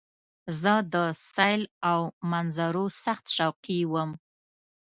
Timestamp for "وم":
3.93-4.11